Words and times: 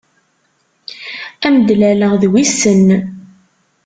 Ad 1.45 1.45
am-d-laleɣ 1.53 2.13
d 2.21 2.23
wissen. 2.31 2.87